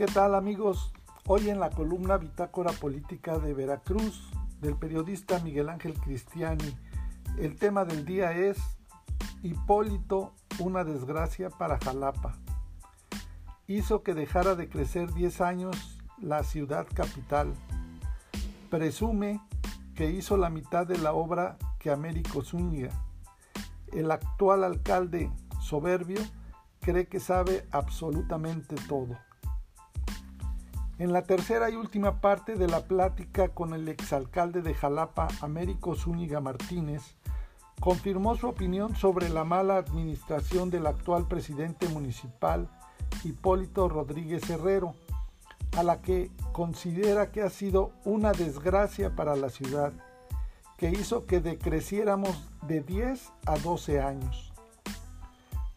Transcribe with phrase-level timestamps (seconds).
[0.00, 0.94] ¿Qué tal amigos?
[1.26, 4.30] Hoy en la columna Bitácora Política de Veracruz
[4.62, 6.74] del periodista Miguel Ángel Cristiani,
[7.38, 8.56] el tema del día es
[9.42, 12.38] Hipólito, una desgracia para Jalapa.
[13.66, 17.52] Hizo que dejara de crecer 10 años la ciudad capital.
[18.70, 19.42] Presume
[19.94, 22.88] que hizo la mitad de la obra que Américo Zúñiga.
[23.92, 25.30] El actual alcalde
[25.60, 26.22] soberbio
[26.80, 29.18] cree que sabe absolutamente todo.
[31.00, 35.94] En la tercera y última parte de la plática con el exalcalde de Jalapa, Américo
[35.94, 37.16] Zúñiga Martínez,
[37.80, 42.68] confirmó su opinión sobre la mala administración del actual presidente municipal,
[43.24, 44.94] Hipólito Rodríguez Herrero,
[45.74, 49.94] a la que considera que ha sido una desgracia para la ciudad,
[50.76, 54.52] que hizo que decreciéramos de 10 a 12 años.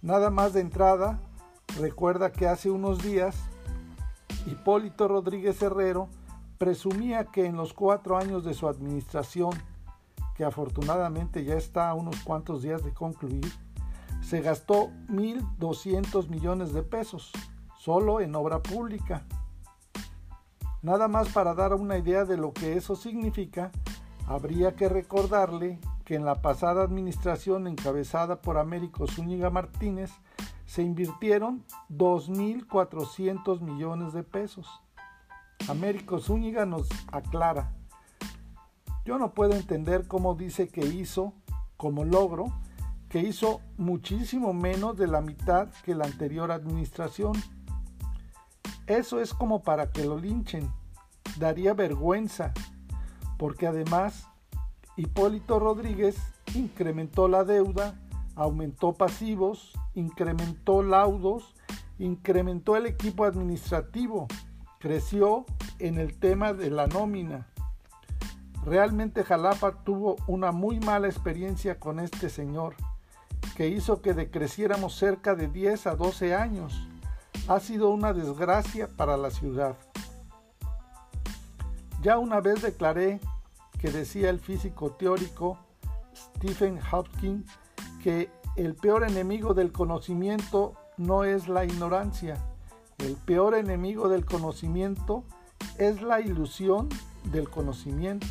[0.00, 1.20] Nada más de entrada,
[1.78, 3.36] recuerda que hace unos días
[4.46, 6.08] Hipólito Rodríguez Herrero
[6.58, 9.50] presumía que en los cuatro años de su administración,
[10.36, 13.52] que afortunadamente ya está a unos cuantos días de concluir,
[14.20, 17.32] se gastó 1.200 millones de pesos
[17.76, 19.24] solo en obra pública.
[20.82, 23.70] Nada más para dar una idea de lo que eso significa,
[24.26, 30.12] habría que recordarle que en la pasada administración encabezada por Américo Zúñiga Martínez
[30.72, 34.66] se invirtieron 2.400 millones de pesos.
[35.68, 37.74] Américo Zúñiga nos aclara,
[39.04, 41.34] yo no puedo entender cómo dice que hizo,
[41.76, 42.54] como logro,
[43.10, 47.34] que hizo muchísimo menos de la mitad que la anterior administración.
[48.86, 50.70] Eso es como para que lo linchen.
[51.38, 52.54] Daría vergüenza,
[53.38, 54.26] porque además
[54.96, 56.16] Hipólito Rodríguez
[56.54, 57.94] incrementó la deuda
[58.34, 61.54] aumentó pasivos, incrementó laudos,
[61.98, 64.26] incrementó el equipo administrativo,
[64.78, 65.44] creció
[65.78, 67.46] en el tema de la nómina.
[68.64, 72.76] Realmente Jalapa tuvo una muy mala experiencia con este señor,
[73.56, 76.88] que hizo que decreciéramos cerca de 10 a 12 años.
[77.48, 79.76] Ha sido una desgracia para la ciudad.
[82.02, 83.20] Ya una vez declaré
[83.78, 85.58] que decía el físico teórico
[86.14, 87.46] Stephen Hopkins
[88.02, 92.36] que el peor enemigo del conocimiento no es la ignorancia,
[92.98, 95.24] el peor enemigo del conocimiento
[95.78, 96.88] es la ilusión
[97.24, 98.26] del conocimiento.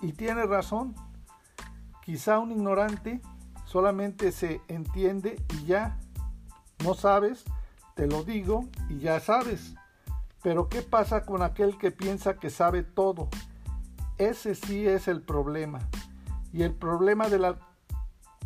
[0.00, 0.94] Y tiene razón,
[2.04, 3.20] quizá un ignorante
[3.64, 5.98] solamente se entiende y ya,
[6.82, 7.44] no sabes,
[7.94, 9.74] te lo digo y ya sabes.
[10.42, 13.28] Pero ¿qué pasa con aquel que piensa que sabe todo?
[14.16, 15.80] Ese sí es el problema.
[16.52, 17.58] Y el problema de la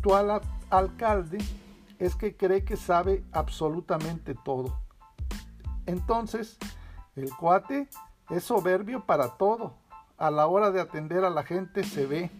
[0.03, 1.37] actual alcalde
[1.97, 4.77] es que cree que sabe absolutamente todo.
[5.85, 6.57] Entonces,
[7.15, 7.87] el cuate
[8.29, 9.77] es soberbio para todo.
[10.17, 12.31] A la hora de atender a la gente se ve.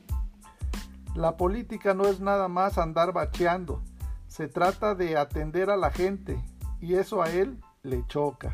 [1.15, 3.81] La política no es nada más andar bacheando.
[4.27, 6.43] Se trata de atender a la gente
[6.81, 8.51] y eso a él le choca.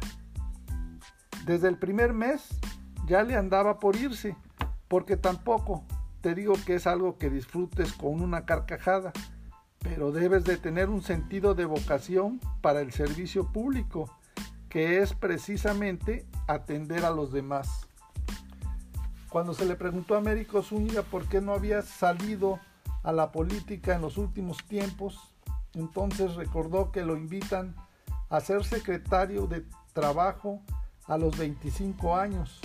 [1.45, 2.47] Desde el primer mes
[3.07, 4.35] ya le andaba por irse,
[4.87, 5.83] porque tampoco
[6.21, 9.13] te digo que es algo que disfrutes con una carcajada,
[9.79, 14.09] pero debes de tener un sentido de vocación para el servicio público,
[14.67, 17.87] que es precisamente atender a los demás.
[19.29, 22.59] Cuando se le preguntó a Américo Zúñiga por qué no había salido
[23.03, 25.33] a la política en los últimos tiempos,
[25.73, 27.75] entonces recordó que lo invitan
[28.29, 30.61] a ser secretario de Trabajo
[31.07, 32.61] a los 25 años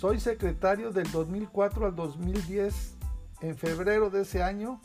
[0.00, 2.94] soy secretario del 2004 al 2010.
[3.42, 4.80] En febrero de ese año,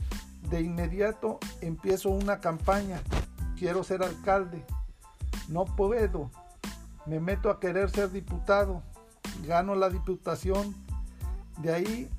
[0.50, 3.00] de inmediato empiezo una campaña.
[3.58, 4.66] Quiero ser alcalde.
[5.48, 6.32] No puedo.
[7.06, 8.84] Me meto a querer ser diputado.
[9.48, 10.76] Gano la diputación.
[11.60, 12.10] De ahí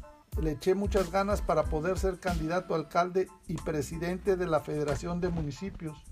[0.40, 5.20] le eché muchas ganas para poder ser candidato a alcalde y presidente de la Federación
[5.20, 6.02] de Municipios.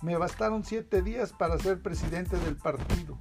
[0.00, 3.18] Me bastaron siete días para ser presidente del partido.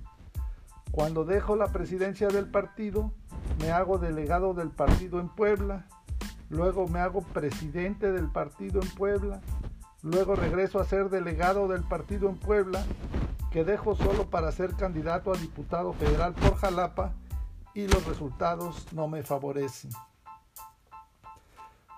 [0.95, 3.11] Cuando dejo la presidencia del partido,
[3.59, 5.85] me hago delegado del partido en Puebla,
[6.49, 9.41] luego me hago presidente del partido en Puebla,
[10.03, 12.81] luego regreso a ser delegado del partido en Puebla,
[13.51, 17.11] que dejo solo para ser candidato a diputado federal por Jalapa
[17.73, 19.91] y los resultados no me favorecen.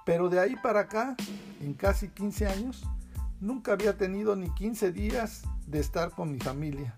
[0.07, 1.15] Pero de ahí para acá,
[1.61, 2.83] en casi 15 años,
[3.39, 6.97] nunca había tenido ni 15 días de estar con mi familia.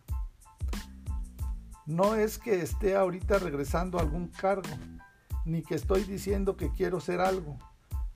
[1.89, 4.69] No es que esté ahorita regresando a algún cargo,
[5.43, 7.57] ni que estoy diciendo que quiero ser algo,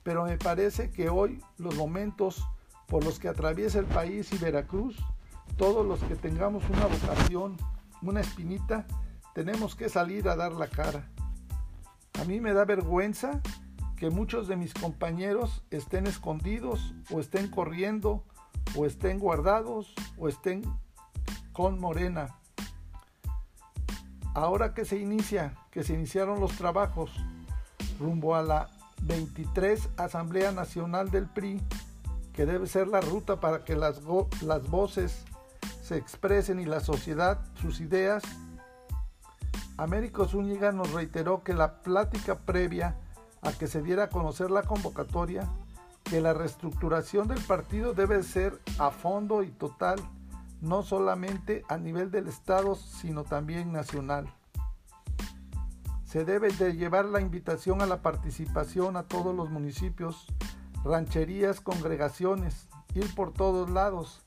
[0.04, 2.46] pero me parece que hoy los momentos
[2.86, 4.96] por los que atraviesa el país y Veracruz
[5.56, 7.56] todos los que tengamos una vocación,
[8.00, 8.86] una espinita,
[9.34, 11.10] tenemos que salir a dar la cara.
[12.20, 13.40] A mí me da vergüenza
[13.96, 18.22] que muchos de mis compañeros estén escondidos o estén corriendo
[18.76, 20.62] o estén guardados o estén
[21.52, 22.38] con Morena.
[24.34, 27.10] Ahora que se inicia, que se iniciaron los trabajos
[28.00, 28.68] rumbo a la
[29.02, 31.62] 23 Asamblea Nacional del PRI,
[32.32, 34.00] que debe ser la ruta para que las,
[34.42, 35.24] las voces
[35.82, 38.24] se expresen y la sociedad sus ideas,
[39.76, 42.96] Américo Zúñiga nos reiteró que la plática previa
[43.42, 45.48] a que se diera a conocer la convocatoria,
[46.04, 49.98] que la reestructuración del partido debe ser a fondo y total,
[50.64, 54.32] no solamente a nivel del Estado, sino también nacional.
[56.04, 60.26] Se debe de llevar la invitación a la participación a todos los municipios,
[60.84, 64.24] rancherías, congregaciones, ir por todos lados.